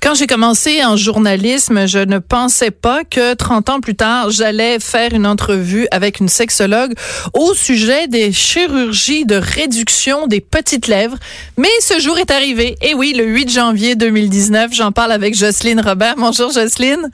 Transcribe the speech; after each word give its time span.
Quand 0.00 0.14
j'ai 0.14 0.28
commencé 0.28 0.84
en 0.84 0.96
journalisme, 0.96 1.88
je 1.88 1.98
ne 1.98 2.18
pensais 2.18 2.70
pas 2.70 3.02
que 3.02 3.34
30 3.34 3.68
ans 3.68 3.80
plus 3.80 3.96
tard, 3.96 4.30
j'allais 4.30 4.78
faire 4.78 5.12
une 5.12 5.26
entrevue 5.26 5.88
avec 5.90 6.20
une 6.20 6.28
sexologue 6.28 6.92
au 7.34 7.52
sujet 7.52 8.06
des 8.06 8.30
chirurgies 8.32 9.26
de 9.26 9.34
réduction 9.34 10.28
des 10.28 10.40
petites 10.40 10.86
lèvres. 10.86 11.16
Mais 11.56 11.68
ce 11.80 11.98
jour 11.98 12.16
est 12.18 12.30
arrivé. 12.30 12.76
Et 12.80 12.94
oui, 12.94 13.12
le 13.16 13.24
8 13.24 13.50
janvier 13.50 13.96
2019, 13.96 14.72
j'en 14.72 14.92
parle 14.92 15.10
avec 15.10 15.34
Jocelyne 15.34 15.80
Robert. 15.80 16.14
Bonjour 16.16 16.52
Jocelyne. 16.52 17.10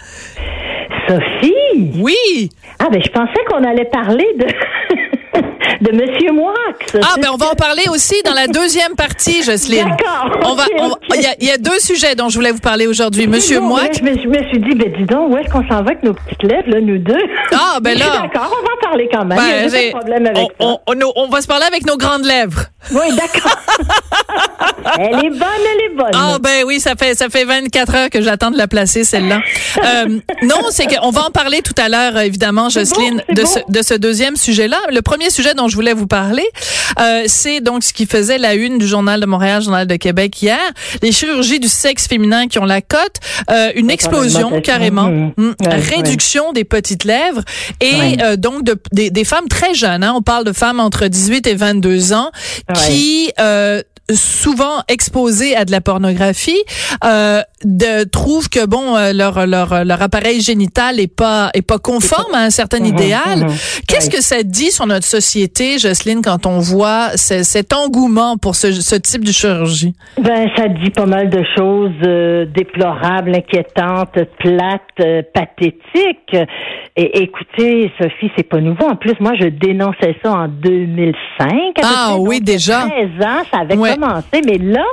Sophie? 1.09 1.93
Oui. 1.99 2.51
Ah, 2.79 2.89
ben, 2.93 3.01
je 3.03 3.11
pensais 3.11 3.45
qu'on 3.49 3.65
allait 3.65 3.87
parler 3.87 4.27
de. 4.39 4.47
De 5.81 5.91
Monsieur 5.93 6.33
Moix. 6.33 6.53
Ah, 7.03 7.15
ben 7.21 7.29
on 7.33 7.37
va 7.37 7.51
en 7.51 7.55
parler 7.55 7.85
aussi 7.91 8.15
dans 8.25 8.33
la 8.35 8.47
deuxième 8.47 8.95
partie, 8.97 9.43
Jocelyne. 9.43 9.85
D'accord. 9.99 10.31
On 10.45 10.55
va, 10.55 10.65
il 11.15 11.23
y, 11.23 11.27
a, 11.27 11.35
il 11.41 11.47
y 11.47 11.51
a 11.51 11.59
deux 11.59 11.79
sujets 11.79 12.15
dont 12.15 12.29
je 12.29 12.37
voulais 12.37 12.53
vous 12.53 12.59
parler 12.59 12.87
aujourd'hui. 12.87 13.27
Monsieur 13.27 13.61
Bon, 13.61 13.67
Moix. 13.69 13.83
Je 13.97 14.03
me, 14.03 14.11
je 14.21 14.29
me 14.29 14.49
suis 14.49 14.59
dit, 14.59 14.75
ben 14.75 14.93
dis 14.97 15.05
donc, 15.05 15.31
où 15.33 15.37
est-ce 15.39 15.51
qu'on 15.51 15.63
s'en 15.63 15.83
va 15.83 15.91
avec 15.91 16.03
nos 16.03 16.15
petites 16.15 16.43
lèvres, 16.43 16.69
là, 16.69 16.81
nous 16.81 16.99
deux? 16.99 17.15
Ah, 17.53 17.79
ben 17.81 17.99
là. 17.99 18.05
D'accord, 18.33 18.51
on 18.59 18.63
va 18.67 18.73
en 18.75 18.89
parler 18.91 19.09
quand 19.13 19.25
même. 19.25 19.39
Il 19.41 19.45
y 19.45 19.53
a 19.53 19.69
Ben, 19.69 19.93
pas 19.93 19.99
de 19.99 20.05
problème 20.05 20.27
avec 20.27 20.49
on, 20.59 20.75
ça. 20.75 20.81
on- 20.87 20.95
on- 20.95 21.13
on 21.17 21.29
va 21.29 21.41
se 21.41 21.47
parler 21.47 21.67
avec 21.67 21.87
nos 21.87 21.97
grandes 21.97 22.25
lèvres. 22.25 22.65
Oui, 22.93 23.15
d'accord. 23.17 23.57
elle 24.99 25.25
est 25.27 25.31
bonne, 25.31 25.49
elle 25.75 25.85
est 25.93 25.95
bonne. 25.97 26.11
Ah 26.15 26.37
ben 26.41 26.65
oui, 26.67 26.81
ça 26.81 26.95
fait 26.97 27.15
ça 27.15 27.29
fait 27.29 27.45
24 27.45 27.95
heures 27.95 28.11
que 28.11 28.21
j'attends 28.23 28.51
de 28.51 28.59
la 28.59 28.67
placer 28.69 29.05
celle-là. 29.05 29.41
Euh, 29.85 30.19
non, 30.43 30.57
c'est 30.71 30.87
qu'on 30.87 31.11
va 31.11 31.25
en 31.27 31.31
parler 31.31 31.63
tout 31.63 31.75
à 31.83 31.89
l'heure 31.89 32.19
évidemment, 32.19 32.69
Jocelyne, 32.69 33.23
bon, 33.29 33.35
de 33.35 33.43
bon. 33.43 33.49
ce 33.49 33.59
de 33.69 33.83
ce 33.83 33.95
deuxième 33.95 34.37
sujet-là. 34.37 34.79
Le 34.93 35.01
premier 35.03 35.31
sujet 35.31 35.55
dont 35.55 35.64
je 35.69 35.75
voulais 35.75 35.93
vous 35.95 36.07
parler, 36.07 36.45
euh, 37.01 37.25
c'est 37.27 37.61
donc 37.61 37.83
ce 37.85 37.93
qui 37.93 38.07
faisait 38.07 38.39
la 38.39 38.55
une 38.55 38.79
du 38.79 38.87
journal 38.87 39.21
de 39.21 39.27
Montréal, 39.27 39.63
journal 39.63 39.87
de 39.87 39.97
Québec 39.97 40.41
hier, 40.43 40.59
les 41.03 41.13
chirurgies 41.13 41.61
du 41.61 41.69
sexe 41.69 42.07
féminin 42.07 42.47
qui 42.49 42.59
ont 42.59 42.65
la 42.65 42.81
cote, 42.81 43.17
euh, 43.51 43.71
une 43.75 43.91
explosion 43.91 44.61
carrément. 44.61 45.05
Hum, 45.05 45.55
Ouais, 45.61 45.77
réduction 45.77 46.53
des 46.53 46.65
petites 46.65 47.05
lèvres 47.05 47.43
et 47.81 48.23
euh, 48.23 48.37
donc 48.37 48.65
de, 48.65 48.77
des, 48.93 49.11
des 49.11 49.25
femmes 49.25 49.49
très 49.49 49.75
jeunes. 49.75 50.03
Hein, 50.05 50.13
on 50.17 50.23
parle 50.23 50.45
de 50.45 50.53
femmes 50.53 50.81
entre 50.81 51.07
18 51.07 51.47
et 51.47 51.55
22 51.55 52.13
ans 52.13 52.31
qui 52.87 53.31
euh, 53.41 53.83
souvent 54.13 54.83
exposées 54.89 55.57
à 55.57 55.65
de 55.65 55.71
la 55.71 55.81
pornographie 55.81 56.63
euh, 57.05 57.41
de, 57.65 58.05
trouvent 58.05 58.49
que 58.51 58.67
bon 58.67 58.97
euh, 58.97 59.13
leur 59.13 59.47
leur 59.47 59.85
leur 59.85 60.03
appareil 60.03 60.41
génital 60.41 61.01
est 61.01 61.07
pas 61.15 61.51
est 61.55 61.63
pas 61.63 61.79
conforme 61.79 62.35
à 62.35 62.41
un 62.41 62.51
certain 62.51 62.81
Mhm, 62.81 62.87
idéal. 62.87 63.39
mhm. 63.47 63.53
Qu'est-ce 63.89 64.11
que 64.11 64.23
ça 64.23 64.43
dit 64.43 64.71
sur 64.71 64.87
notre 64.87 65.07
société, 65.07 65.79
Jocelyne, 65.79 66.21
quand 66.23 66.45
on 66.47 66.59
voit 66.59 67.17
ce- 67.17 67.43
cet 67.45 67.73
engouement 67.73 68.37
pour 68.37 68.57
ce, 68.57 68.73
ce 68.73 68.97
type 68.97 69.25
de 69.25 69.33
chirurgie? 69.33 69.95
Ben, 70.21 70.49
ça 70.57 70.69
dit 70.69 70.91
pas 70.91 71.07
mal 71.07 71.31
de 71.31 71.43
choses 71.57 71.93
euh, 72.07 72.45
déplorables, 72.47 73.35
inquiétantes, 73.35 74.19
plates, 74.39 74.81
euh, 75.01 75.23
pathétiques. 75.33 76.37
Et 76.97 77.23
écoutez, 77.23 77.91
Sophie, 78.01 78.31
c'est 78.37 78.49
pas 78.49 78.61
nouveau. 78.61 78.87
En 78.87 78.95
plus, 78.95 79.15
moi, 79.19 79.33
je 79.41 79.49
dénonçais 79.49 80.17
ça 80.23 80.33
en 80.33 80.47
2005. 80.47 81.49
à 81.51 81.81
peu 81.81 81.83
Ah 81.83 82.15
oui, 82.21 82.41
déjà. 82.41 82.87
13 82.89 83.09
ans, 83.27 83.43
ça 83.53 83.61
avait 83.63 83.77
Ouais. 83.77 83.95
commencé. 83.97 84.41
Mais 84.47 84.59
là, 84.59 84.85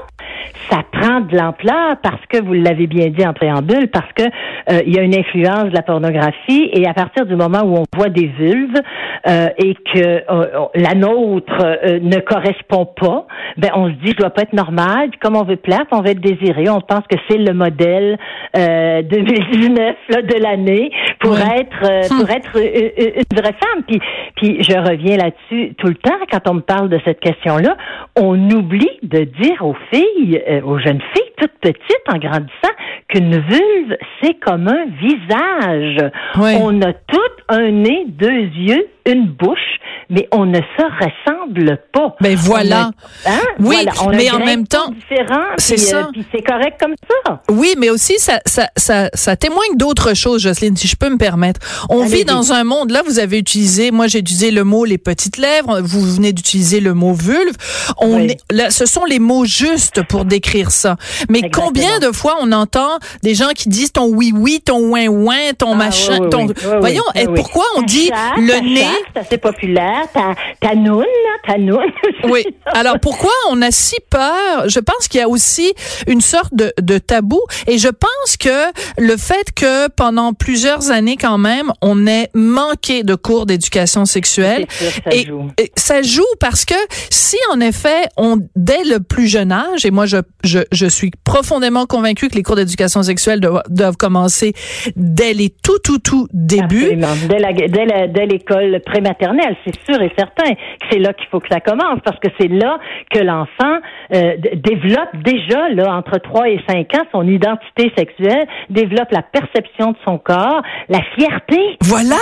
ça 0.70 0.84
prend 0.92 1.22
de 1.22 1.36
l'ampleur 1.36 1.98
parce 2.02 2.26
que, 2.30 2.42
vous 2.42 2.54
l'avez 2.54 2.88
bien 2.88 3.10
dit 3.10 3.26
en 3.26 3.34
préambule, 3.34 3.90
parce 3.90 4.12
que 4.14 4.24
euh, 4.24 4.82
il 4.86 4.96
y 4.96 5.00
a 5.00 5.02
une 5.02 5.16
influence 5.16 5.66
de 5.66 5.76
la 5.76 5.82
pornographie 5.82 6.70
et 6.74 6.88
à 6.88 6.94
partir 6.94 7.26
du 7.26 7.36
moment 7.36 7.62
où 7.64 7.78
on 7.78 7.86
voit 7.96 8.10
des 8.10 8.28
vulves 8.28 8.82
euh, 9.28 9.48
et 9.58 9.76
que 9.76 10.24
euh, 10.30 10.66
la 10.76 10.96
nôtre 10.96 11.54
euh, 11.62 12.00
ne 12.02 12.20
correspond 12.20 12.86
pas, 12.86 13.28
ben 13.58 13.70
on 13.76 13.88
se 13.88 13.94
dit 13.96 14.12
je 14.12 14.18
dois 14.18 14.30
pas 14.30 14.44
être 14.44 14.54
normal. 14.54 15.10
Comme 15.22 15.36
on 15.36 15.44
veut 15.44 15.58
plaire, 15.58 15.86
on 15.92 16.02
veut 16.02 16.12
être 16.12 16.22
désiré, 16.22 16.70
on 16.70 16.82
pense 16.82 17.06
que 17.10 17.18
c'est 17.30 17.38
le 17.38 17.54
modèle 17.54 18.18
euh, 18.58 19.02
2019 19.04 19.96
là, 20.10 20.22
de 20.22 20.42
l'année 20.42 20.92
pour 21.20 21.38
être 21.38 21.84
euh, 21.84 22.02
pour 22.10 22.30
être 22.30 22.58
euh, 22.58 22.90
euh, 23.00 23.22
une 23.32 23.38
vraie 23.38 23.54
femme. 23.54 23.84
Puis 23.88 24.00
puis 24.36 24.64
je 24.64 24.78
reviens 24.78 25.18
là-dessus 25.18 25.76
tout 25.76 25.88
le 25.88 25.96
temps 25.96 26.18
quand 26.32 26.50
on 26.50 26.56
me 26.56 26.62
parle 26.62 26.90
de 26.90 27.00
cette 27.06 27.20
question-là, 27.20 27.78
on 28.20 28.50
oublie 28.50 28.90
de 29.04 29.24
dire 29.24 29.66
aux 29.66 29.76
filles, 29.92 30.31
euh, 30.38 30.62
aux 30.62 30.80
jeunes 30.80 31.02
filles 31.14 31.32
toutes 31.38 31.58
petites 31.62 32.08
en 32.08 32.18
grandissant 32.18 32.74
qu'une 33.08 33.38
vulve 33.40 33.98
c'est 34.22 34.36
comme 34.36 34.68
un 34.68 34.86
visage. 35.02 36.12
On 36.38 36.82
a 36.82 36.94
tout 36.94 37.18
un 37.50 37.72
nez, 37.72 38.06
deux 38.08 38.30
yeux, 38.30 38.88
une 39.06 39.28
bouche, 39.28 39.80
mais 40.12 40.28
on 40.32 40.46
ne 40.46 40.60
se 40.60 40.84
ressemble 41.04 41.80
pas. 41.92 42.16
Ben 42.22 42.36
voilà. 42.36 42.92
A- 43.26 43.32
hein? 43.32 43.40
Oui, 43.60 43.78
Voilà, 43.84 43.92
on 44.04 44.10
a 44.10 44.16
mais 44.16 44.30
en 44.30 44.40
même 44.40 44.68
temps, 44.68 44.94
c'est 45.10 45.22
euh, 45.22 45.78
ça. 45.78 46.10
puis 46.12 46.24
c'est 46.32 46.42
correct 46.44 46.80
comme 46.80 46.94
ça. 47.26 47.42
Oui, 47.50 47.74
mais 47.80 47.90
aussi 47.90 48.20
ça, 48.20 48.40
ça, 48.46 48.68
ça, 48.78 49.10
ça 49.14 49.36
témoigne 49.36 49.76
d'autres 49.78 50.14
choses, 50.14 50.42
Jocelyne, 50.44 50.76
si 50.78 50.88
je 50.88 50.96
peux 50.96 51.10
me 51.10 51.18
permettre. 51.18 51.60
On 51.90 52.04
vit 52.06 52.26
dans 52.26 52.52
un 52.52 52.64
monde, 52.64 52.92
là, 52.92 53.02
vous 53.06 53.18
avez 53.20 53.38
utilisé, 53.40 53.90
moi 53.92 54.08
j'ai 54.08 54.20
utilisé 54.20 54.52
le 54.52 54.64
mot 54.64 54.86
les 54.86 54.98
petites 54.98 55.38
lèvres, 55.38 55.80
vous 55.82 56.02
venez 56.02 56.34
d'utiliser 56.34 56.80
le 56.82 56.94
mot 56.94 57.14
vulve. 57.14 57.56
On 57.98 58.18
Oui. 58.18 58.32
est, 58.32 58.38
là, 58.54 58.70
ce 58.70 58.86
sont 58.86 59.06
les 59.06 59.20
mots 59.20 59.46
justes 59.46 60.04
pour 60.04 60.26
décrire 60.26 60.72
ça. 60.72 60.98
Mais 61.30 61.40
Exactement. 61.40 61.68
combien 61.68 62.00
de 62.00 62.12
fois 62.12 62.36
on 62.42 62.52
entend 62.52 63.00
des 63.24 63.34
gens 63.34 63.50
qui 63.56 63.70
disent 63.70 63.92
ton 63.94 64.06
oui 64.08 64.34
oui, 64.36 64.62
ton 64.64 64.80
ouin 64.80 65.08
ouin, 65.08 65.54
ton 65.58 65.72
Ah, 65.74 65.76
machin, 65.76 66.18
oui, 66.20 66.28
oui, 66.28 66.30
ton. 66.30 66.80
Voyons, 66.80 67.04
oui. 67.16 67.26
pourquoi 67.36 67.64
on 67.78 67.82
dit 67.84 68.12
le 68.38 68.74
nez? 68.74 68.86
C'est 69.30 69.38
populaire. 69.38 70.01
Ta, 70.08 70.36
ta 70.60 70.74
noune, 70.76 71.21
ta. 71.46 71.56
Oui. 72.30 72.46
Alors 72.66 73.00
pourquoi 73.00 73.32
on 73.50 73.62
a 73.62 73.72
si 73.72 73.96
peur? 74.10 74.68
Je 74.68 74.80
pense 74.80 75.08
qu'il 75.08 75.20
y 75.20 75.24
a 75.24 75.28
aussi 75.28 75.74
une 76.08 76.22
sorte 76.22 76.54
de, 76.54 76.72
de 76.80 76.98
tabou 76.98 77.42
et 77.68 77.78
je 77.78 77.88
pense 77.88 78.38
que 78.38 78.72
le 79.00 79.18
fait 79.18 79.52
que 79.56 79.90
pendant 79.90 80.34
plusieurs 80.34 80.92
années 80.92 81.18
quand 81.18 81.38
même 81.38 81.72
on 81.82 82.06
ait 82.06 82.30
manqué 82.34 83.04
de 83.04 83.16
cours 83.16 83.46
d'éducation 83.46 84.06
sexuelle 84.06 84.66
sûr 84.70 84.92
ça 85.04 85.12
et, 85.12 85.26
joue. 85.26 85.48
et 85.58 85.72
ça 85.76 86.02
joue 86.02 86.24
parce 86.40 86.66
que 86.66 86.76
si 87.10 87.38
en 87.52 87.60
effet 87.60 88.08
on 88.18 88.38
dès 88.56 88.84
le 88.84 89.00
plus 89.00 89.28
jeune 89.28 89.52
âge 89.52 89.86
et 89.86 89.92
moi 89.92 90.06
je 90.06 90.18
je, 90.44 90.60
je 90.72 90.86
suis 90.86 91.12
profondément 91.24 91.86
convaincue 91.86 92.30
que 92.30 92.36
les 92.36 92.44
cours 92.44 92.56
d'éducation 92.56 93.04
sexuelle 93.04 93.40
doivent, 93.40 93.64
doivent 93.70 93.98
commencer 93.98 94.54
dès 94.96 95.34
les 95.34 95.50
tout 95.50 95.80
tout 95.84 96.00
tout 96.00 96.28
débuts. 96.34 96.98
Dès 97.28 98.26
l'école 98.26 98.82
prématernelle, 98.86 99.56
c'est 99.66 99.76
sûr 99.86 100.02
et 100.02 100.12
certain 100.18 100.52
que 100.54 100.60
c'est 100.92 101.00
là 101.00 101.14
qu'il 101.22 101.30
faut 101.30 101.40
que 101.40 101.48
ça 101.50 101.60
commence 101.60 102.00
parce 102.04 102.20
que 102.20 102.28
c'est 102.40 102.48
là 102.50 102.78
que 103.10 103.20
l'enfant 103.20 103.78
euh, 104.14 104.34
développe 104.56 105.16
déjà 105.24 105.70
là 105.70 105.94
entre 105.96 106.18
3 106.18 106.50
et 106.50 106.60
5 106.68 106.94
ans 106.96 107.06
son 107.12 107.28
identité 107.28 107.92
sexuelle, 107.98 108.48
développe 108.70 109.12
la 109.12 109.22
perception 109.22 109.92
de 109.92 109.98
son 110.06 110.18
corps, 110.18 110.62
la 110.90 111.00
fierté. 111.16 111.60
Voilà 111.82 112.16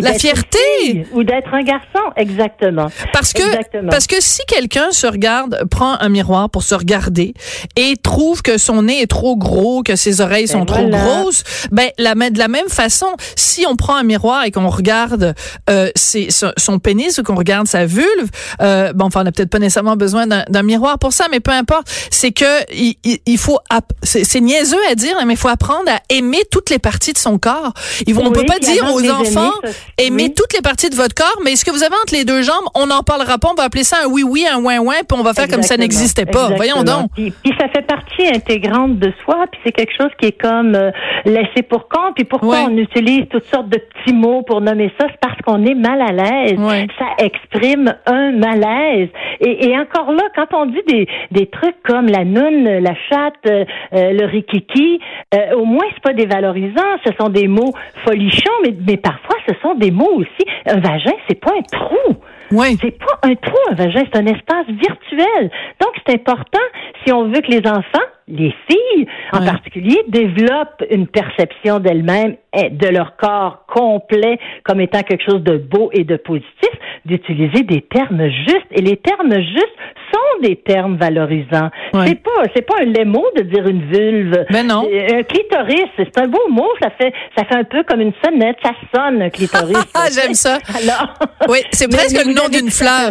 la 0.00 0.12
fierté. 0.14 1.06
Ou 1.12 1.22
d'être 1.24 1.52
un 1.54 1.62
garçon, 1.62 2.00
exactement. 2.16 2.86
Parce 3.12 3.32
que 3.32 3.42
Exactement. 3.42 3.90
parce 3.90 4.06
que 4.06 4.16
si 4.20 4.40
quelqu'un 4.46 4.90
se 4.90 5.06
regarde, 5.06 5.58
prend 5.70 5.96
un 6.00 6.08
miroir 6.08 6.48
pour 6.50 6.62
se 6.62 6.74
regarder 6.74 7.34
et 7.76 7.96
trouve 7.96 8.42
que 8.42 8.58
son 8.58 8.82
nez 8.82 9.02
est 9.02 9.06
trop 9.10 9.36
gros, 9.36 9.82
que 9.82 9.96
ses 9.96 10.20
oreilles 10.20 10.48
sont 10.48 10.64
trop 10.64 10.88
grosses, 10.88 11.44
ben 11.70 11.88
la 11.98 12.14
de 12.30 12.38
la 12.38 12.48
même 12.48 12.68
façon, 12.68 13.06
si 13.36 13.66
on 13.68 13.74
prend 13.76 13.96
un 13.96 14.04
miroir 14.04 14.44
et 14.44 14.50
qu'on 14.50 14.68
regarde 14.68 15.34
euh, 15.68 15.88
ses- 15.96 16.30
son, 16.30 16.52
son 16.56 16.78
pénis 16.78 17.18
ou 17.18 17.22
qu'on 17.24 17.34
regarde 17.34 17.66
sa 17.66 17.84
vulve, 17.84 18.21
euh, 18.60 18.92
bon 18.92 19.06
enfin 19.06 19.20
on 19.20 19.24
n'a 19.24 19.32
peut-être 19.32 19.50
pas 19.50 19.58
nécessairement 19.58 19.96
besoin 19.96 20.26
d'un 20.26 20.62
miroir 20.62 20.98
pour 20.98 21.12
ça, 21.12 21.26
mais 21.30 21.40
peu 21.40 21.50
importe, 21.52 21.88
c'est 22.10 22.32
que 22.32 22.44
il, 22.72 23.38
faut 23.38 23.58
c'est 24.02 24.40
niaiseux 24.40 24.78
à 24.90 24.94
dire, 24.94 25.16
mais 25.26 25.34
il 25.34 25.38
faut 25.38 25.48
apprendre 25.48 25.88
à 25.88 25.98
aimer 26.14 26.42
toutes 26.50 26.70
les 26.70 26.78
parties 26.78 27.12
de 27.12 27.18
son 27.18 27.38
corps. 27.38 27.72
Ils 28.06 28.14
vont, 28.14 28.22
on 28.22 28.28
Oui, 28.28 28.32
peut 28.40 28.44
pas 28.46 28.58
dire 28.58 28.84
aux 28.94 29.02
enfants 29.10 29.52
ça, 29.64 29.70
aimez 29.98 30.24
oui. 30.24 30.34
toutes 30.34 30.52
les 30.54 30.62
parties 30.62 30.90
de 30.90 30.94
votre 30.96 31.14
corps, 31.14 31.38
mais 31.44 31.56
ce 31.56 31.64
que 31.64 31.70
vous 31.70 31.82
avez 31.82 31.94
entre 32.02 32.14
les 32.14 32.24
deux 32.24 32.42
jambes, 32.42 32.64
on 32.74 32.86
n'en 32.86 33.02
parlera 33.02 33.38
pas, 33.38 33.48
on 33.50 33.54
va 33.54 33.64
appeler 33.64 33.84
ça 33.84 33.98
un 34.04 34.08
oui 34.08 34.22
oui, 34.22 34.46
un 34.50 34.58
ouin 34.58 34.78
ouin, 34.78 34.94
puis 35.08 35.18
on 35.18 35.22
va 35.22 35.34
faire 35.34 35.48
comme 35.48 35.62
ça 35.62 35.74
Exactement. 35.74 35.82
n'existait 35.82 36.26
pas. 36.26 36.48
Voyons 36.56 36.76
Exactement. 36.80 37.02
donc. 37.02 37.10
Puis, 37.14 37.32
puis 37.42 37.52
ça 37.60 37.68
fait 37.68 37.82
partie 37.86 38.26
intégrante 38.26 38.98
de 38.98 39.12
soi, 39.24 39.36
puis 39.50 39.60
c'est 39.64 39.72
quelque 39.72 39.92
chose 39.98 40.10
qui 40.20 40.26
est 40.28 40.40
comme 40.40 40.74
euh, 40.74 40.90
laissé 41.24 41.62
pour 41.68 41.88
compte. 41.88 42.14
Puis 42.14 42.24
pourquoi 42.24 42.52
Ouais. 42.52 42.66
on 42.68 42.76
utilise 42.76 43.24
toutes 43.30 43.46
sortes 43.52 43.68
de 43.70 43.78
petits 43.78 44.12
mots 44.14 44.42
pour 44.42 44.60
nommer 44.60 44.92
ça, 45.00 45.06
c'est 45.10 45.20
parce 45.20 45.40
qu'on 45.44 45.64
est 45.64 45.74
mal 45.74 46.00
à 46.02 46.12
l'aise. 46.12 46.58
Ouais. 46.58 46.86
Ça 46.98 47.06
exprime 47.24 47.94
un 48.12 48.32
malaise. 48.32 49.08
Et, 49.40 49.68
et 49.68 49.78
encore 49.78 50.12
là, 50.12 50.22
quand 50.34 50.54
on 50.54 50.66
dit 50.66 50.82
des, 50.86 51.08
des 51.30 51.46
trucs 51.46 51.82
comme 51.82 52.06
la 52.06 52.24
noune, 52.24 52.64
la 52.64 52.94
chatte, 53.08 53.34
euh, 53.46 53.64
euh, 53.94 54.12
le 54.12 54.26
rikiki, 54.26 55.00
euh, 55.34 55.56
au 55.56 55.64
moins 55.64 55.84
c'est 55.94 56.02
pas 56.02 56.12
dévalorisant. 56.12 56.98
Ce 57.04 57.12
sont 57.18 57.28
des 57.28 57.48
mots 57.48 57.72
folichons, 58.04 58.50
mais, 58.64 58.74
mais 58.86 58.96
parfois 58.96 59.36
ce 59.48 59.54
sont 59.62 59.74
des 59.74 59.90
mots 59.90 60.12
aussi. 60.14 60.44
Un 60.66 60.80
vagin, 60.80 61.12
c'est 61.28 61.40
pas 61.40 61.52
un 61.56 61.62
trou. 61.62 62.16
Oui. 62.52 62.76
C'est 62.80 62.98
pas 62.98 63.18
un 63.22 63.34
trou, 63.34 63.56
un 63.70 63.74
vagin, 63.74 64.02
c'est 64.12 64.18
un 64.18 64.26
espace 64.26 64.66
virtuel. 64.68 65.50
Donc, 65.80 65.90
c'est 66.06 66.14
important 66.14 66.58
si 67.04 67.12
on 67.12 67.24
veut 67.28 67.40
que 67.40 67.50
les 67.50 67.66
enfants, 67.68 68.06
les 68.28 68.54
filles 68.70 69.06
en 69.32 69.40
Ouais. 69.40 69.46
particulier, 69.46 70.00
développent 70.08 70.84
une 70.90 71.06
perception 71.06 71.80
d'elles-mêmes 71.80 72.36
de 72.54 72.88
leur 72.88 73.16
corps 73.16 73.64
complet 73.66 74.38
comme 74.64 74.80
étant 74.80 75.02
quelque 75.02 75.24
chose 75.24 75.42
de 75.42 75.56
beau 75.56 75.90
et 75.92 76.04
de 76.04 76.16
positif, 76.16 76.70
d'utiliser 77.06 77.62
des 77.64 77.80
termes 77.82 78.28
justes. 78.28 78.66
Et 78.72 78.82
les 78.82 78.96
termes 78.98 79.32
justes 79.34 79.76
sont 80.12 80.40
des 80.42 80.56
termes 80.56 80.96
valorisants. 80.96 81.70
Ouais. 81.94 82.06
C'est 82.08 82.22
pas, 82.22 82.30
c'est 82.54 82.62
pas 82.66 82.74
un 82.82 82.84
lémo 82.84 83.24
de 83.36 83.42
dire 83.42 83.66
une 83.66 83.90
vulve. 83.90 84.44
Ben 84.50 84.66
non. 84.66 84.86
Euh, 84.86 85.18
Un 85.20 85.22
clitoris, 85.22 85.86
c'est 85.96 86.16
un 86.18 86.28
beau 86.28 86.46
mot. 86.50 86.68
Ça 86.82 86.90
fait, 86.90 87.12
ça 87.36 87.44
fait 87.44 87.56
un 87.56 87.64
peu 87.64 87.82
comme 87.84 88.00
une 88.02 88.12
sonnette. 88.22 88.56
Ça 88.62 88.72
sonne, 88.94 89.22
un 89.22 89.30
clitoris. 89.30 89.76
Ah, 89.94 90.06
j'aime 90.12 90.34
ça. 90.34 90.58
Alors. 90.76 91.14
Oui, 91.48 91.58
c'est 91.70 91.86
Mais- 91.90 91.96
presque 91.96 92.16
mais 92.16 92.24
le 92.24 92.30
vous 92.30 92.34
nom 92.42 92.48
d'une 92.58 92.68
à 92.68 92.70
fleur. 92.70 93.10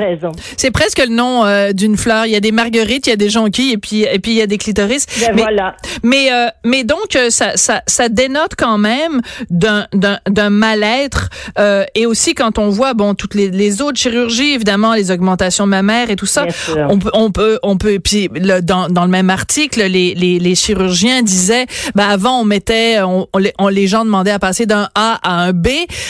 C'est 0.57 0.72
presque 0.72 1.00
le 1.00 1.13
nom 1.13 1.45
euh, 1.45 1.72
d'une 1.74 1.98
fleur. 1.98 2.25
Il 2.25 2.31
y 2.31 2.36
a 2.36 2.39
des 2.39 2.51
marguerites, 2.51 3.07
il 3.07 3.12
y 3.12 3.13
a 3.13 3.18
des 3.18 3.30
jonquilles 3.30 3.72
et 3.74 3.78
puis 3.78 4.04
et 4.04 4.19
puis 4.19 4.31
il 4.31 4.38
y 4.38 4.42
a 4.42 4.48
des 4.48 4.57
clitoris. 4.57 5.06
Ben 5.19 5.31
mais, 5.36 5.42
voilà. 5.42 5.75
mais 6.04 6.31
euh, 6.31 6.48
mais 6.63 6.83
donc 6.83 7.16
euh, 7.16 7.30
ça 7.30 7.56
ça 7.56 7.81
ça 7.88 8.10
dénote 8.10 8.54
quand 8.57 8.78
même 8.78 9.22
d'un 9.50 9.88
d'un 9.94 10.19
d'un 10.30 10.50
mal-être 10.50 11.30
euh, 11.60 11.83
et 11.95 12.06
aussi 12.06 12.33
quand 12.33 12.57
on 12.57 12.69
voit 12.69 12.94
bon 12.94 13.13
toutes 13.16 13.36
les 13.36 13.50
les 13.50 13.81
autres 13.81 13.98
chirurgies 13.98 14.54
évidemment 14.54 14.94
les 14.94 15.12
augmentations 15.12 15.66
mammaires 15.66 16.10
et 16.10 16.16
tout 16.16 16.25
ça. 16.25 16.45
On 16.89 17.00
peut 17.00 17.12
on 17.13 17.31
peut 17.31 17.60
on 17.63 17.77
peut 17.77 18.00
puis 18.00 18.30
le- 18.34 18.62
dans 18.62 18.88
dans 18.89 19.04
le 19.06 19.10
même 19.12 19.30
article 19.30 19.84
les 19.86 20.13
les 20.16 20.39
les 20.39 20.56
chirurgiens 20.56 21.22
disaient 21.22 21.66
ben 21.95 22.07
avant 22.07 22.42
on 22.42 22.45
mettait 22.45 23.01
on, 23.01 23.27
on 23.34 23.38
les, 23.38 23.54
on- 23.60 23.68
les 23.68 23.88
gens 23.88 24.06
demandaient 24.06 24.31
à 24.31 24.39
passer 24.39 24.66
d'un 24.66 24.89
A 24.95 25.19
à 25.24 25.42
un 25.44 25.54
B. 25.54 25.68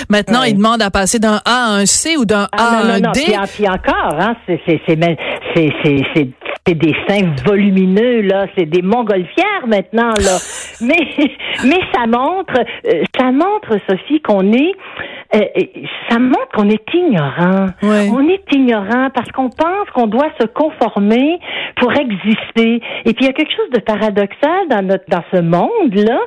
Maintenant 0.10 0.44
ils 0.44 0.56
demandent 0.56 0.82
à 0.82 0.92
passer 0.92 1.20
d'un 1.20 1.42
A 1.46 1.66
à 1.66 1.70
un 1.72 1.86
C 1.86 2.18
ou 2.18 2.26
d'un 2.26 2.44
A 2.44 2.50
Ah 2.54 2.78
à 2.80 2.84
non, 2.84 2.90
un 2.94 3.00
non, 3.00 3.11
D. 3.14 3.22
Puis, 3.26 3.38
en- 3.38 3.44
puis 3.44 3.68
encore, 3.68 4.20
hein, 4.20 4.36
c'est, 4.46 4.60
des 6.76 6.96
seins 7.08 7.34
volumineux, 7.46 8.22
là. 8.22 8.46
C'est 8.58 8.66
des 8.66 8.82
montgolfières 8.82 9.68
maintenant, 9.68 10.10
là. 10.18 10.38
mais, 10.82 10.98
mais 11.66 11.80
ça 11.94 12.06
montre, 12.08 12.54
euh, 12.88 13.04
ça 13.18 13.32
montre, 13.32 13.78
Sophie, 13.90 14.22
qu'on 14.22 14.52
est, 14.54 14.72
euh, 15.36 15.40
euh, 15.58 15.64
ça 16.10 16.20
montre 16.20 16.50
qu'on 16.54 16.70
est 16.70 16.84
ignorant. 16.94 17.68
On 18.14 18.28
est 18.28 18.44
ignorant 18.54 19.10
parce 19.14 19.32
qu'on 19.32 19.50
pense 19.50 19.90
qu'on 19.94 20.08
doit 20.08 20.30
se 20.40 20.46
conformer 20.48 21.40
pour 21.78 21.92
exister. 21.94 22.82
Et 23.06 23.14
puis 23.14 23.22
il 23.22 23.26
y 23.26 23.30
a 23.30 23.34
quelque 23.34 23.56
chose 23.56 23.70
de 23.74 23.80
paradoxal 23.80 24.68
dans 24.70 24.86
notre 24.86 25.06
dans 25.10 25.24
ce 25.34 25.42
monde-là, 25.42 26.20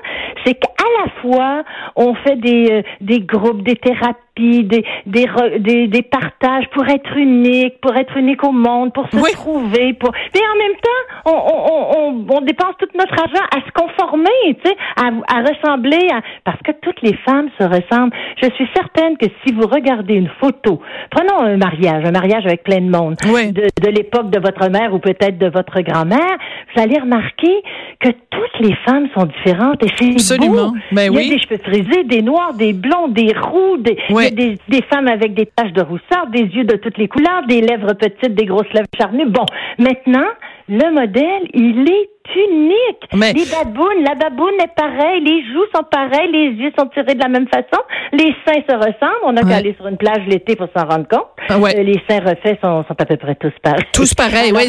c'est 0.45 0.55
qu'à 0.55 0.85
la 1.05 1.11
fois 1.21 1.63
on 1.97 2.15
fait 2.15 2.37
des 2.37 2.69
euh, 2.71 2.83
des 3.01 3.21
groupes, 3.21 3.63
des 3.63 3.77
thérapies, 3.77 4.19
des 4.37 4.85
des, 5.07 5.25
re- 5.27 5.59
des 5.59 5.87
des 5.87 6.03
partages 6.03 6.69
pour 6.73 6.87
être 6.89 7.17
unique, 7.17 7.81
pour 7.81 7.95
être 7.97 8.17
unique 8.17 8.43
au 8.43 8.51
monde, 8.51 8.93
pour 8.93 9.09
se 9.11 9.17
Oui. 9.17 9.31
trouver, 9.33 9.93
pour 9.95 10.11
mais 10.35 10.41
en 10.41 10.59
même 10.59 10.77
temps 10.83 11.05
on 11.27 11.31
on, 11.55 11.99
on, 11.99 12.37
on, 12.37 12.41
dépense 12.41 12.75
tout 12.79 12.89
notre 12.99 13.15
argent 13.15 13.45
à 13.55 13.61
se 13.65 13.71
conformer, 13.73 14.29
tu 14.63 14.69
sais, 14.69 14.77
à, 14.97 15.07
à 15.37 15.41
ressembler 15.43 16.09
à 16.13 16.21
parce 16.45 16.61
que 16.63 16.73
toutes 16.83 17.01
les 17.03 17.15
femmes 17.19 17.49
se 17.59 17.65
ressemblent. 17.65 18.13
Je 18.43 18.49
suis 18.57 18.69
certaine 18.75 19.17
que 19.17 19.27
si 19.47 19.53
vous 19.55 19.67
regardez 19.69 20.15
une 20.15 20.29
photo, 20.41 20.81
prenons 21.11 21.41
un 21.41 21.57
mariage, 21.57 22.05
un 22.05 22.11
mariage 22.11 22.45
avec 22.45 22.65
plein 22.65 22.81
de 22.81 22.91
monde, 22.91 23.15
Oui. 23.33 23.53
de, 23.53 23.63
de 23.81 23.91
l'époque 23.91 24.31
de 24.31 24.41
votre 24.41 24.69
mère 24.69 24.93
ou 24.95 24.99
peut-être 24.99 25.39
de 25.39 25.47
votre 25.49 25.81
grand-mère, 25.81 26.37
vous 26.75 26.83
allez 26.83 26.99
remarquer 26.99 27.63
que 28.01 28.09
toutes 28.31 28.59
les 28.69 28.75
femmes 28.87 29.09
sont 29.17 29.27
différentes 29.27 29.83
et 29.85 29.89
c'est 29.97 30.13
Absolument. 30.13 30.71
beau. 30.71 30.77
Ben 30.93 31.03
Il 31.03 31.15
y 31.15 31.17
a 31.17 31.21
oui. 31.21 31.29
des 31.31 31.39
cheveux 31.39 31.59
frisés, 31.63 32.05
des 32.05 32.23
noirs, 32.23 32.55
des 32.55 32.73
blonds, 32.73 33.09
des 33.09 33.33
roux, 33.41 33.77
des, 33.79 33.97
Oui. 34.11 34.24
Des, 34.31 34.59
des 34.69 34.82
femmes 34.93 35.09
avec 35.09 35.35
des 35.35 35.47
taches 35.47 35.73
de 35.73 35.82
rousseur, 35.82 36.26
des 36.32 36.43
yeux 36.43 36.65
de 36.65 36.76
toutes 36.76 36.99
les 36.99 37.09
couleurs, 37.09 37.47
des 37.49 37.61
lèvres 37.61 37.94
petites, 37.94 38.35
des 38.35 38.47
grosses 38.47 38.73
lèvres 38.73 38.87
charnues. 38.99 39.26
Bon, 39.26 39.47
maintenant, 39.79 40.26
le 40.69 40.93
modèle, 40.93 41.49
il 41.53 41.88
est 41.88 42.11
unique. 42.35 43.05
Mais- 43.15 43.32
Les 43.32 43.44
babounes, 43.47 44.03
la 44.05 44.15
baboune 44.15 44.55
est 44.62 44.75
pareille, 44.75 45.21
les 45.23 45.43
joues 45.53 45.67
sont 45.75 45.85
pareilles, 45.91 46.31
les 46.32 46.49
yeux 46.62 46.73
sont 46.79 46.87
tirés 46.88 47.15
de 47.15 47.21
la 47.21 47.29
même 47.29 47.47
façon, 47.49 47.82
les 48.12 48.35
seins 48.47 48.61
se 48.69 48.75
ressemblent. 48.75 49.25
On 49.25 49.32
n'a 49.32 49.43
Ouais. 49.43 49.50
qu'à 49.50 49.56
aller 49.56 49.75
sur 49.76 49.87
une 49.87 49.97
plage 49.97 50.23
l'été 50.26 50.56
pour 50.56 50.69
s'en 50.76 50.87
rendre 50.87 51.06
compte. 51.09 51.26
Ah 51.49 51.59
ouais. 51.59 51.76
Euh, 51.79 51.82
les 51.82 52.00
seins 52.09 52.21
refaits 52.21 52.59
sont, 52.62 52.85
sont 52.88 52.97
à 52.99 53.05
peu 53.05 53.17
près 53.17 53.35
tous 53.35 53.53
pareils. 53.62 53.85
Tous 53.93 54.15
pareils, 54.15 54.53
oui. 54.55 54.69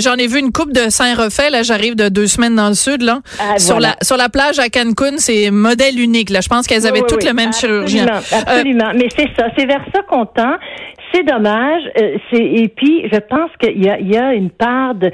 J'en 0.00 0.14
ai 0.14 0.26
vu 0.26 0.38
une 0.38 0.52
coupe 0.52 0.72
de 0.72 0.88
seins 0.90 1.14
refaits. 1.14 1.50
Là, 1.50 1.62
j'arrive 1.62 1.96
de 1.96 2.08
deux 2.08 2.26
semaines 2.26 2.54
dans 2.56 2.68
le 2.68 2.74
sud, 2.74 3.02
là. 3.02 3.18
Ah, 3.40 3.58
sur 3.58 3.74
voilà. 3.76 3.88
la 3.98 4.04
sur 4.04 4.16
la 4.16 4.28
plage 4.28 4.58
à 4.58 4.68
Cancun, 4.68 5.16
c'est 5.18 5.50
modèle 5.50 5.98
unique. 5.98 6.30
Là, 6.30 6.40
je 6.40 6.48
pense 6.48 6.66
qu'elles 6.66 6.86
avaient 6.86 7.00
Oui, 7.00 7.06
toutes 7.08 7.22
oui. 7.22 7.28
le 7.28 7.34
même 7.34 7.52
chirurgien. 7.52 8.06
Absolument, 8.06 8.42
absolument. 8.50 8.90
Mais 8.94 9.08
c'est 9.16 9.28
ça, 9.36 9.48
c'est 9.56 9.66
vers 9.66 9.84
ça 9.94 10.02
qu'on 10.02 10.26
tend. 10.26 10.54
C'est 11.12 11.22
dommage. 11.24 11.82
euh, 12.00 12.16
c'est 12.30 12.42
et 12.44 12.68
puis 12.68 13.08
je 13.12 13.18
pense 13.18 13.50
qu'il 13.60 13.82
y 13.84 13.88
a, 13.88 13.98
il 13.98 14.12
y 14.12 14.16
a 14.16 14.32
une 14.34 14.50
part 14.50 14.94
de 14.94 15.10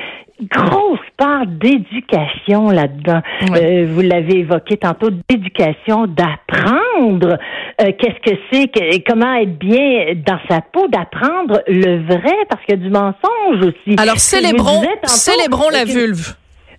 grosse 0.50 0.98
part 1.16 1.46
d'éducation 1.46 2.70
là-dedans. 2.70 3.20
Euh, 3.54 3.86
vous 3.88 4.00
l'avez 4.00 4.40
évoqué 4.40 4.76
tantôt, 4.76 5.10
d'éducation, 5.28 6.06
d'apprendre 6.06 7.38
euh, 7.80 7.92
qu'est-ce 7.98 8.30
que 8.30 8.38
c'est, 8.50 8.68
que, 8.68 9.02
comment 9.06 9.34
être 9.34 9.58
bien 9.58 10.14
dans 10.26 10.38
sa 10.48 10.60
peau, 10.60 10.86
d'apprendre 10.88 11.62
le 11.66 12.04
vrai, 12.06 12.36
parce 12.48 12.64
qu'il 12.64 12.78
y 12.78 12.80
a 12.80 12.82
du 12.82 12.90
mensonge 12.90 13.66
aussi. 13.66 13.96
Alors 13.98 14.18
célébrons 14.18 14.82
tantôt, 14.82 15.08
célébrons 15.08 15.70
la 15.70 15.84
vulve. 15.84 16.34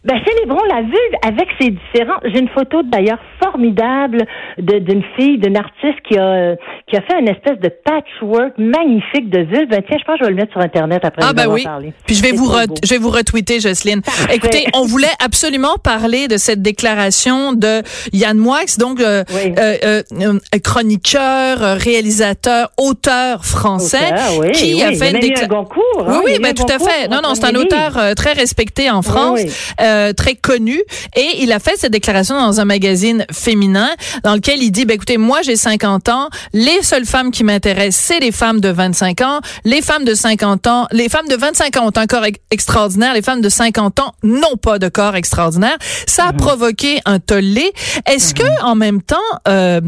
Ben, 0.05 0.15
célébrons 0.25 0.63
la 0.69 0.81
vulve 0.81 1.15
avec 1.25 1.47
ses 1.59 1.69
différents. 1.69 2.19
J'ai 2.25 2.39
une 2.39 2.49
photo 2.49 2.81
d'ailleurs 2.83 3.19
formidable 3.41 4.25
d'une 4.57 5.03
fille, 5.17 5.37
d'une 5.37 5.57
artiste 5.57 5.99
qui 6.09 6.17
a 6.17 6.55
qui 6.89 6.97
a 6.97 7.01
fait 7.01 7.19
une 7.19 7.29
espèce 7.29 7.59
de 7.59 7.69
patchwork 7.85 8.53
magnifique 8.57 9.29
de 9.29 9.39
vulve. 9.39 9.69
Ben, 9.69 9.81
tiens, 9.87 9.97
je 9.99 10.05
pense 10.05 10.15
que 10.19 10.19
je 10.21 10.25
vais 10.25 10.31
le 10.31 10.35
mettre 10.35 10.51
sur 10.51 10.61
internet 10.61 11.01
après. 11.03 11.21
Ah 11.25 11.33
ben 11.33 11.47
oui. 11.47 11.65
Puis 12.05 12.15
je 12.15 12.21
vais 12.21 12.31
vous 12.31 12.47
re- 12.47 12.67
je 12.83 12.89
vais 12.89 12.97
vous 12.97 13.09
retweeter 13.09 13.59
Jocelyne. 13.59 14.01
Écoutez, 14.31 14.65
on 14.75 14.85
voulait 14.85 15.07
absolument 15.23 15.75
parler 15.83 16.27
de 16.27 16.37
cette 16.37 16.61
déclaration 16.61 17.53
de 17.53 17.81
Yann 18.11 18.37
Moix, 18.37 18.59
donc 18.79 18.99
euh, 18.99 19.23
Oui. 19.33 19.53
euh, 19.57 19.77
euh, 19.83 20.03
euh, 20.21 20.39
chroniqueur, 20.63 21.59
réalisateur, 21.77 22.69
auteur 22.77 23.45
français 23.45 24.11
Auteur, 24.11 24.39
oui, 24.39 24.51
qui 24.51 24.73
oui. 24.75 24.83
a 24.83 24.91
Il 24.91 24.97
fait 24.97 25.05
a 25.05 25.09
une 25.11 25.19
déclaration. 25.19 25.67
Oui, 25.97 26.03
hein, 26.07 26.21
oui, 26.25 26.31
il 26.35 26.39
eu 26.39 26.41
ben 26.41 26.53
tout 26.53 26.63
à 26.69 26.79
fait. 26.79 27.07
Non, 27.07 27.19
non, 27.23 27.35
c'est 27.35 27.45
un 27.45 27.55
auteur 27.55 28.15
très 28.15 28.33
respecté 28.33 28.89
en 28.91 29.01
France, 29.01 29.39
oui. 29.43 29.51
Euh, 29.93 30.13
très 30.13 30.35
connu, 30.35 30.81
et 31.15 31.27
il 31.39 31.51
a 31.51 31.59
fait 31.59 31.77
cette 31.77 31.91
déclaration 31.93 32.35
dans 32.39 32.59
un 32.59 32.65
magazine 32.65 33.25
féminin 33.31 33.89
dans 34.23 34.33
lequel 34.35 34.61
il 34.61 34.71
dit, 34.71 34.85
ben 34.85 34.95
écoutez, 34.95 35.17
moi 35.17 35.41
j'ai 35.43 35.55
50 35.55 36.09
ans, 36.09 36.29
les 36.53 36.81
seules 36.81 37.05
femmes 37.05 37.31
qui 37.31 37.43
m'intéressent, 37.43 38.03
c'est 38.07 38.19
les 38.19 38.31
femmes 38.31 38.59
de 38.59 38.69
25 38.69 39.21
ans, 39.21 39.39
les 39.65 39.81
femmes 39.81 40.03
de 40.05 40.13
50 40.13 40.67
ans, 40.67 40.87
les 40.91 41.09
femmes 41.09 41.27
de 41.27 41.35
25 41.35 41.77
ans 41.77 41.87
ont 41.87 41.97
un 41.97 42.07
corps 42.07 42.25
ex- 42.25 42.39
extraordinaire, 42.51 43.13
les 43.13 43.21
femmes 43.21 43.41
de 43.41 43.49
50 43.49 43.99
ans 43.99 44.13
n'ont 44.23 44.57
pas 44.57 44.79
de 44.79 44.89
corps 44.89 45.15
extraordinaire. 45.15 45.77
Ça 46.07 46.25
a 46.27 46.33
provoqué 46.33 46.99
un 47.05 47.19
tollé. 47.19 47.71
Est-ce 48.09 48.33
que 48.33 48.43
en 48.63 48.75
même 48.75 49.01
temps, 49.01 49.17
euh, 49.47 49.81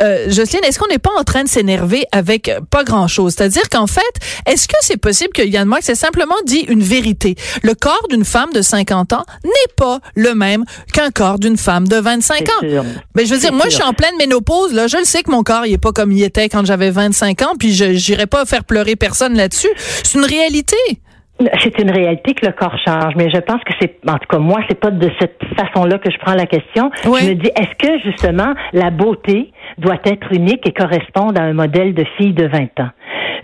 euh, 0.00 0.30
Jocelyne, 0.30 0.64
est-ce 0.64 0.78
qu'on 0.78 0.88
n'est 0.88 0.98
pas 0.98 1.10
en 1.18 1.24
train 1.24 1.44
de 1.44 1.48
s'énerver 1.48 2.04
avec 2.12 2.50
pas 2.70 2.84
grand-chose? 2.84 3.34
C'est-à-dire 3.36 3.68
qu'en 3.70 3.86
fait, 3.86 4.00
est-ce 4.46 4.68
que 4.68 4.76
c'est 4.80 4.96
possible 4.96 5.32
que 5.32 5.42
Yann 5.42 5.68
Moix 5.68 5.78
ait 5.86 5.94
simplement 5.94 6.34
dit 6.46 6.64
une 6.68 6.82
vérité? 6.82 7.34
Le 7.62 7.74
corps 7.74 8.06
d'une 8.08 8.24
femme 8.24 8.52
de 8.52 8.62
50 8.62 9.12
ans 9.12 9.24
n'est 9.50 9.74
pas 9.76 9.98
le 10.16 10.34
même 10.34 10.64
qu'un 10.92 11.10
corps 11.10 11.38
d'une 11.38 11.56
femme 11.56 11.86
de 11.88 11.96
25 11.96 12.36
C'est 12.38 12.48
ans. 12.50 12.82
sûr. 12.82 12.84
Mais 13.16 13.24
je 13.26 13.34
veux 13.34 13.40
dire, 13.40 13.52
moi, 13.52 13.66
je 13.66 13.74
suis 13.74 13.82
en 13.82 13.92
pleine 13.92 14.16
ménopause, 14.18 14.72
là. 14.74 14.86
Je 14.86 14.96
le 14.98 15.04
sais 15.04 15.22
que 15.22 15.30
mon 15.30 15.42
corps, 15.42 15.66
il 15.66 15.74
est 15.74 15.82
pas 15.82 15.92
comme 15.92 16.12
il 16.12 16.22
était 16.22 16.48
quand 16.48 16.64
j'avais 16.64 16.90
25 16.90 17.42
ans, 17.42 17.52
puis 17.58 17.72
je 17.72 17.92
j'irai 17.92 18.26
pas 18.26 18.44
faire 18.44 18.64
pleurer 18.64 18.96
personne 18.96 19.34
là-dessus. 19.36 19.70
C'est 19.76 20.18
une 20.18 20.24
réalité. 20.24 20.76
C'est 21.62 21.78
une 21.78 21.90
réalité 21.90 22.34
que 22.34 22.44
le 22.44 22.52
corps 22.52 22.76
change, 22.84 23.14
mais 23.16 23.30
je 23.30 23.38
pense 23.40 23.62
que 23.64 23.72
c'est, 23.80 23.96
en 24.06 24.18
tout 24.18 24.26
cas 24.28 24.36
moi, 24.38 24.60
c'est 24.68 24.78
pas 24.78 24.90
de 24.90 25.10
cette 25.18 25.40
façon-là 25.56 25.96
que 25.98 26.10
je 26.10 26.18
prends 26.18 26.34
la 26.34 26.44
question. 26.44 26.90
Oui. 27.06 27.20
Je 27.22 27.28
me 27.30 27.34
dis, 27.34 27.48
est-ce 27.56 27.74
que 27.78 27.98
justement 28.04 28.52
la 28.74 28.90
beauté 28.90 29.50
doit 29.78 29.96
être 30.04 30.30
unique 30.32 30.66
et 30.68 30.72
correspondre 30.72 31.40
à 31.40 31.44
un 31.44 31.54
modèle 31.54 31.94
de 31.94 32.04
fille 32.18 32.34
de 32.34 32.46
20 32.46 32.58
ans? 32.80 32.90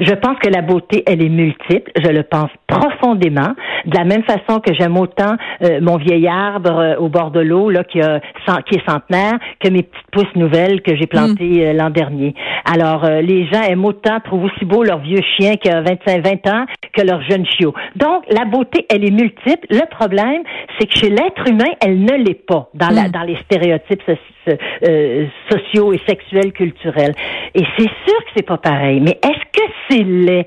Je 0.00 0.14
pense 0.14 0.38
que 0.38 0.48
la 0.48 0.62
beauté, 0.62 1.02
elle 1.06 1.22
est 1.22 1.28
multiple. 1.28 1.90
Je 1.96 2.10
le 2.10 2.22
pense 2.22 2.50
profondément. 2.66 3.54
De 3.86 3.96
la 3.96 4.04
même 4.04 4.22
façon 4.24 4.60
que 4.60 4.74
j'aime 4.74 4.96
autant 4.96 5.36
euh, 5.62 5.80
mon 5.80 5.96
vieil 5.96 6.26
arbre 6.28 6.78
euh, 6.78 6.96
au 6.96 7.08
bord 7.08 7.30
de 7.30 7.40
l'eau, 7.40 7.70
là, 7.70 7.84
qui, 7.84 8.00
a, 8.00 8.20
qui 8.68 8.76
est 8.76 8.88
centenaire, 8.88 9.38
que 9.60 9.70
mes 9.70 9.82
petites 9.82 10.10
pousses 10.12 10.36
nouvelles 10.36 10.82
que 10.82 10.96
j'ai 10.96 11.06
plantées 11.06 11.66
euh, 11.66 11.72
l'an 11.72 11.90
dernier. 11.90 12.34
Alors, 12.64 13.04
euh, 13.04 13.20
les 13.20 13.46
gens 13.46 13.62
aiment 13.62 13.84
autant, 13.84 14.18
trouvent 14.20 14.44
aussi 14.44 14.64
beau 14.64 14.82
leur 14.82 14.98
vieux 14.98 15.20
chien 15.36 15.54
qui 15.56 15.68
a 15.68 15.82
25-20 15.82 16.50
ans 16.50 16.66
que 16.96 17.02
leur 17.02 17.20
jeune 17.22 17.44
chiot. 17.46 17.74
Donc, 17.96 18.24
la 18.30 18.44
beauté, 18.44 18.86
elle 18.90 19.04
est 19.04 19.10
multiple. 19.10 19.66
Le 19.70 19.86
problème, 19.90 20.42
c'est 20.78 20.86
que 20.86 20.96
chez 20.98 21.10
l'être 21.10 21.46
humain, 21.48 21.70
elle 21.84 22.00
ne 22.00 22.14
l'est 22.24 22.46
pas 22.46 22.68
dans, 22.74 22.88
la, 22.90 23.08
Mm. 23.08 23.10
dans 23.12 23.22
les 23.22 23.36
stéréotypes 23.44 24.02
so- 24.06 24.52
euh, 24.88 25.26
sociaux 25.50 25.92
et 25.92 26.00
sexuels 26.08 26.52
culturels. 26.52 27.14
Et 27.54 27.62
c'est 27.76 27.82
sûr 28.06 28.18
que 28.24 28.30
c'est 28.36 28.46
pas 28.46 28.58
pareil. 28.58 29.00
Mais 29.00 29.18
est-ce 29.22 29.44
que 29.52 29.66
c'est 29.88 30.02
laid? 30.04 30.46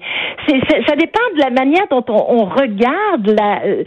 Ça 0.88 0.96
dépend 0.96 1.20
de 1.36 1.40
la 1.42 1.50
manière 1.52 1.84
dont 1.92 2.04
on, 2.10 2.46
regarde 2.46 3.28
la. 3.28 3.62
Euh, 3.66 3.84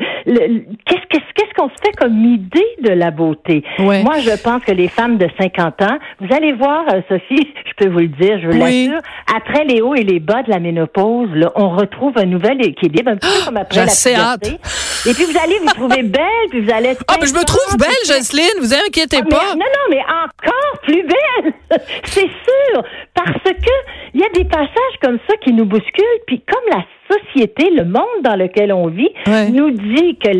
qu'est-ce, 0.86 1.06
qu'est-ce, 1.08 1.54
qu'on 1.56 1.68
se 1.68 1.74
fait 1.84 1.92
comme 1.98 2.24
idée 2.24 2.60
de 2.82 2.90
la 2.90 3.10
beauté? 3.10 3.62
Moi, 4.04 4.18
je 4.20 4.42
pense 4.42 4.62
que 4.64 4.72
les 4.72 4.88
femmes 4.88 5.18
de 5.18 5.28
50 5.40 5.82
ans, 5.82 5.98
vous 6.20 6.34
allez 6.34 6.52
voir, 6.52 6.84
euh, 6.92 7.00
Sophie, 7.08 7.48
je 7.66 7.72
peux 7.84 7.90
vous 7.90 7.98
le 8.00 8.08
dire, 8.08 8.38
je 8.40 8.46
vous 8.48 8.58
l'assure, 8.58 9.00
après 9.34 9.64
les 9.64 9.80
hauts 9.82 9.94
et 9.94 10.04
les 10.04 10.20
bas 10.20 10.42
de 10.42 10.50
la 10.50 10.60
ménopause, 10.60 11.28
là, 11.34 11.50
on 11.56 11.70
retrouve 11.70 12.12
un 12.16 12.26
nouvel 12.26 12.51
équilibre, 12.60 13.12
un 13.12 13.16
peu 13.16 13.28
comme 13.44 13.56
après 13.56 13.86
la 13.86 13.92
puberté. 13.92 14.58
Et 15.06 15.14
puis 15.14 15.24
vous 15.24 15.38
allez 15.42 15.58
vous 15.58 15.66
trouver 15.66 16.02
belle, 16.02 16.48
puis 16.50 16.60
vous 16.60 16.72
allez. 16.72 16.96
Ah, 17.08 17.16
mais 17.20 17.26
je 17.26 17.34
me 17.34 17.44
trouve 17.44 17.76
belle, 17.76 17.90
Jocelyne. 18.06 18.60
Vous 18.60 18.74
inquiétez 18.74 19.18
ah, 19.20 19.28
pas. 19.28 19.54
non, 19.54 19.56
non, 19.56 19.86
mais 19.90 20.00
encore 20.00 20.80
plus 20.82 21.02
belle, 21.02 21.52
c'est 22.04 22.20
sûr, 22.20 22.84
parce 23.14 23.42
que 23.42 23.72
il 24.14 24.20
y 24.20 24.24
a 24.24 24.28
des 24.30 24.44
passages 24.44 24.96
comme 25.02 25.18
ça 25.28 25.36
qui 25.38 25.52
nous 25.52 25.64
bousculent, 25.64 26.22
puis 26.26 26.40
comme 26.40 26.78
la 26.78 26.84
société, 27.12 27.70
le 27.70 27.84
monde 27.84 28.22
dans 28.22 28.36
lequel 28.36 28.72
on 28.72 28.88
vit, 28.88 29.10
nous 29.52 29.70
dit 29.70 30.16
que 30.16 30.30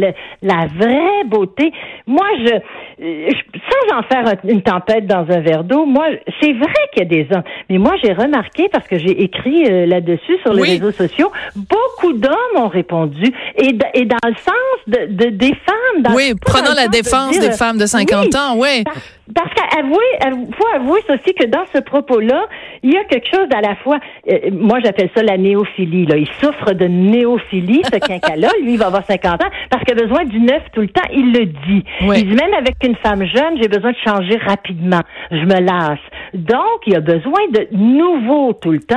la 0.43 0.67
vraie 0.67 1.25
beauté. 1.27 1.73
Moi, 2.07 2.27
je, 2.45 2.61
sans 3.01 3.99
en 3.99 4.03
faire 4.03 4.35
une 4.45 4.63
tempête 4.63 5.07
dans 5.07 5.27
un 5.29 5.41
verre 5.41 5.65
d'eau, 5.65 5.87
moi, 5.87 6.07
c'est 6.41 6.53
vrai 6.53 6.73
qu'il 6.93 7.03
y 7.03 7.07
a 7.07 7.09
des 7.09 7.27
hommes, 7.35 7.43
mais 7.69 7.79
moi, 7.79 7.95
j'ai 8.03 8.13
remarqué 8.13 8.69
parce 8.71 8.87
que 8.87 8.99
j'ai 8.99 9.23
écrit 9.23 9.65
euh, 9.67 9.87
là-dessus 9.87 10.39
sur 10.43 10.53
les 10.53 10.63
réseaux 10.63 10.93
sociaux, 10.93 11.31
beaucoup 11.57 12.13
d'hommes 12.13 12.57
ont 12.57 12.69
répondu 12.69 13.33
et, 13.57 13.77
et 13.95 14.05
dans 14.05 14.17
le 14.25 14.35
sens 14.37 14.79
de, 14.87 15.07
de 15.07 15.31
des 15.31 15.55
femmes. 15.55 16.03
Dans, 16.03 16.15
oui, 16.15 16.35
prenant 16.41 16.75
la 16.75 16.89
défense 16.89 17.39
des 17.39 17.53
femmes 17.53 17.79
de 17.79 17.87
50 17.87 18.35
ans, 18.35 18.57
oui. 18.57 18.83
Parce, 18.85 18.99
qu'avouer, 19.33 20.53
faut 20.57 20.67
avouer 20.75 21.01
aussi 21.09 21.35
que 21.35 21.47
dans 21.47 21.65
ce 21.73 21.81
propos-là, 21.81 22.47
il 22.83 22.93
y 22.93 22.97
a 22.97 23.05
quelque 23.05 23.29
chose 23.29 23.47
à 23.55 23.61
la 23.61 23.77
fois. 23.77 23.99
Euh, 24.31 24.51
moi, 24.53 24.79
j'appelle 24.85 25.11
ça 25.15 25.23
la 25.23 25.37
néophilie. 25.37 26.07
Là, 26.07 26.17
il 26.17 26.29
souffre 26.41 26.73
de 26.73 26.87
néophilie, 26.87 27.83
ce 27.85 27.99
quinca-là. 27.99 28.49
Lui, 28.63 28.75
il 28.75 28.79
va 28.79 28.87
avoir 28.87 29.05
50 29.05 29.43
ans 29.43 29.51
parce 29.71 29.85
qu'il 29.85 29.99
a 29.99 30.03
besoin 30.03 30.25
du 30.25 30.41
neuf 30.41 30.63
tout 30.73 30.81
le 30.81 30.89
temps. 30.89 31.09
Il 31.13 31.33
le 31.33 31.47
dit. 31.47 31.85
Il 32.01 32.29
dit 32.29 32.35
même 32.35 32.55
avec 32.55 32.77
une 32.85 32.97
femme 32.97 33.25
jeune, 33.25 33.61
j'ai 33.61 33.69
besoin 33.69 33.93
de 33.93 33.97
changer 34.05 34.37
rapidement. 34.39 35.01
Je 35.31 35.45
me 35.45 35.61
lasse. 35.61 35.99
Donc, 36.35 36.81
il 36.87 36.97
a 36.97 37.01
besoin 37.01 37.41
de 37.53 37.69
nouveau 37.73 38.53
tout 38.55 38.73
le 38.73 38.81
temps. 38.81 38.97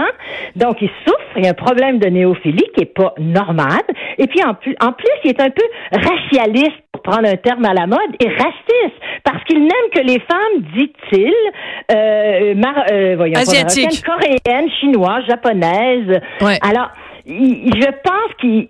Donc, 0.56 0.82
il 0.82 0.90
souffre. 1.06 1.20
Il 1.38 1.44
y 1.44 1.48
a 1.48 1.52
un 1.52 1.54
problème 1.54 2.00
de 2.00 2.08
néophilie 2.08 2.66
qui 2.76 2.84
est 2.84 2.94
pas 2.94 3.14
normal. 3.20 3.82
Et 4.18 4.28
puis, 4.28 4.44
en 4.44 4.54
plus, 4.54 4.76
en 4.82 4.92
plus, 4.92 5.12
il 5.24 5.32
est 5.32 5.42
un 5.42 5.50
peu 5.50 5.64
racialiste, 5.92 6.82
pour 6.92 7.02
prendre 7.02 7.28
un 7.28 7.36
terme 7.36 7.66
à 7.66 7.74
la 7.74 7.88
mode, 7.88 8.00
et 8.20 8.28
raciste, 8.30 8.56
parce 8.74 9.05
qu'il 9.46 9.60
n'aime 9.60 9.90
que 9.94 10.00
les 10.00 10.20
femmes, 10.20 10.62
dit-il, 10.76 11.34
euh, 11.92 12.54
euh 12.92 13.16
voyons, 13.16 13.40
asiatiques, 13.40 14.04
coréennes, 14.04 14.70
chinoises, 14.80 15.26
japonaises. 15.28 16.22
Alors, 16.62 16.90
je 17.28 17.92
pense 18.04 18.34
qu'il 18.40 18.68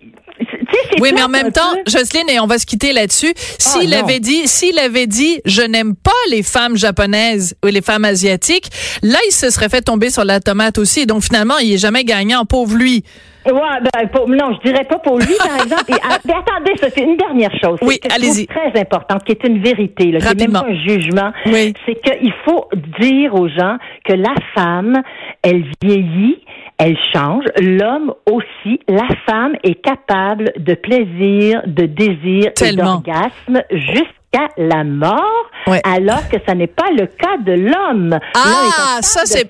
oui, 0.99 1.11
mais 1.13 1.23
en 1.23 1.29
même 1.29 1.51
temps, 1.51 1.61
Jocelyne, 1.87 2.29
et 2.29 2.39
on 2.39 2.47
va 2.47 2.57
se 2.57 2.65
quitter 2.65 2.93
là-dessus. 2.93 3.33
S'il 3.35 3.93
ah, 3.93 3.99
avait 3.99 4.19
dit, 4.19 4.47
s'il 4.47 4.77
avait 4.79 5.07
dit, 5.07 5.41
je 5.45 5.61
n'aime 5.61 5.95
pas 5.95 6.11
les 6.29 6.43
femmes 6.43 6.77
japonaises 6.77 7.55
ou 7.63 7.67
les 7.67 7.81
femmes 7.81 8.05
asiatiques, 8.05 8.69
là, 9.01 9.17
il 9.27 9.31
se 9.31 9.49
serait 9.49 9.69
fait 9.69 9.81
tomber 9.81 10.09
sur 10.09 10.25
la 10.25 10.39
tomate 10.39 10.77
aussi. 10.77 11.05
Donc 11.05 11.23
finalement, 11.23 11.57
il 11.57 11.73
est 11.73 11.77
jamais 11.77 12.03
gagnant, 12.03 12.45
pauvre 12.45 12.75
lui. 12.75 13.03
Ouais, 13.45 13.53
ben, 13.53 14.09
non, 14.27 14.55
je 14.55 14.69
dirais 14.69 14.85
pas 14.85 14.97
pour 14.97 15.19
lui, 15.19 15.35
par 15.37 15.55
exemple. 15.63 15.83
Ah, 16.03 16.17
mais 16.25 16.33
attendez, 16.33 16.77
ça, 16.79 16.87
c'est 16.89 17.03
une 17.03 17.15
dernière 17.15 17.51
chose. 17.63 17.77
Oui, 17.83 17.99
allez-y. 18.11 18.47
Très 18.47 18.79
importante, 18.79 19.23
qui 19.23 19.33
est 19.33 19.43
une 19.43 19.61
vérité, 19.61 20.11
là, 20.11 20.19
qui 20.19 20.35
même 20.35 20.51
pas 20.51 20.65
un 20.67 20.75
jugement. 20.75 21.31
Oui. 21.45 21.73
C'est 21.85 22.01
qu'il 22.01 22.33
faut 22.43 22.67
dire 22.99 23.35
aux 23.35 23.47
gens 23.47 23.77
que 24.03 24.13
la 24.13 24.33
femme, 24.55 24.99
elle 25.43 25.63
vieillit, 25.81 26.39
elle 26.77 26.97
change. 27.13 27.45
L'homme 27.59 28.13
aussi. 28.29 28.79
La 28.87 29.07
femme 29.25 29.55
est 29.63 29.81
capable 29.81 30.53
de 30.57 30.73
plaisir, 30.73 31.61
de 31.65 31.85
désir 31.85 32.51
et 32.61 32.75
d'orgasme 32.75 33.61
jusqu'à 33.71 34.49
la 34.57 34.83
mort, 34.83 35.49
alors 35.83 36.27
que 36.29 36.37
ça 36.45 36.55
n'est 36.55 36.67
pas 36.67 36.89
le 36.91 37.05
cas 37.05 37.37
de 37.37 37.53
l'homme. 37.53 38.17
Ah, 38.35 38.97
ça 39.01 39.21
c'est 39.25 39.49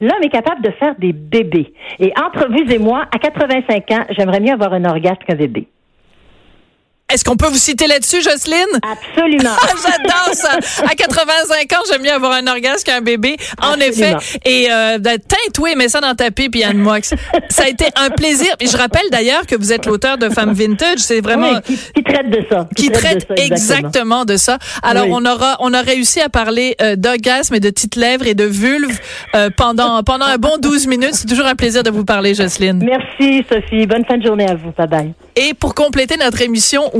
L'homme 0.00 0.22
est 0.22 0.30
capable 0.30 0.62
de 0.62 0.70
faire 0.72 0.94
des 0.98 1.12
bébés. 1.12 1.72
Et 1.98 2.12
entre 2.18 2.48
vous 2.48 2.72
et 2.72 2.78
moi, 2.78 3.04
à 3.14 3.18
85 3.18 3.90
ans, 3.90 4.04
j'aimerais 4.16 4.40
mieux 4.40 4.52
avoir 4.52 4.72
un 4.72 4.84
orgasme 4.84 5.18
qu'un 5.26 5.36
bébé. 5.36 5.68
Est-ce 7.10 7.24
qu'on 7.24 7.36
peut 7.36 7.46
vous 7.46 7.56
citer 7.56 7.86
là-dessus, 7.86 8.20
Jocelyne? 8.20 8.66
Absolument. 8.82 9.56
Ah, 9.62 9.68
j'adore 9.82 10.34
ça. 10.34 10.58
À 10.84 10.94
85 10.94 11.72
ans, 11.72 11.82
j'aime 11.90 12.02
mieux 12.02 12.12
avoir 12.12 12.32
un 12.32 12.46
orgasme 12.46 12.84
qu'un 12.84 13.00
bébé. 13.00 13.36
En 13.62 13.76
effet. 13.76 14.14
Et 14.44 14.68
euh, 14.70 14.98
teinte, 14.98 15.58
oui, 15.58 15.74
mets 15.74 15.88
ça 15.88 16.00
dans 16.02 16.14
ta 16.14 16.30
pipe, 16.30 16.54
Yann 16.56 16.76
Moix. 16.76 17.00
ça 17.48 17.62
a 17.64 17.68
été 17.68 17.86
un 17.96 18.10
plaisir. 18.10 18.54
Et 18.60 18.66
je 18.66 18.76
rappelle 18.76 19.08
d'ailleurs 19.10 19.46
que 19.46 19.56
vous 19.56 19.72
êtes 19.72 19.86
l'auteur 19.86 20.18
de 20.18 20.28
Femmes 20.28 20.52
Vintage. 20.52 20.98
C'est 20.98 21.22
vraiment... 21.22 21.62
qui, 21.62 22.02
traite 22.02 22.28
de 22.28 22.44
ça. 22.50 22.68
Qui, 22.76 22.90
traite, 22.90 23.26
exactement. 23.38 24.26
de 24.26 24.36
ça. 24.36 24.58
Alors, 24.82 25.06
on 25.08 25.24
aura 25.24 25.56
on 25.60 25.72
a 25.72 25.80
réussi 25.80 26.20
à 26.20 26.28
parler 26.28 26.76
euh, 26.82 26.94
d'orgasme 26.96 27.54
et 27.54 27.60
de 27.60 27.70
petites 27.70 27.96
lèvres 27.96 28.26
et 28.26 28.34
de 28.34 28.44
vulve 28.44 28.98
euh, 29.34 29.48
pendant, 29.56 30.02
pendant 30.02 30.26
un 30.26 30.36
bon 30.36 30.58
12 30.60 30.86
minutes. 30.86 31.14
C'est 31.14 31.26
toujours 31.26 31.46
un 31.46 31.54
plaisir 31.54 31.82
de 31.82 31.90
vous 31.90 32.04
parler, 32.04 32.34
Jocelyne. 32.34 32.84
Merci, 32.84 33.46
Sophie. 33.50 33.86
Bonne 33.86 34.04
fin 34.04 34.18
de 34.18 34.26
journée 34.26 34.46
à 34.46 34.54
vous. 34.54 34.72
Bye 34.76 34.88
bye. 34.88 35.14
Et 35.36 35.54
pour 35.54 35.74
compléter 35.74 36.16
notre 36.16 36.42
émission, 36.42 36.90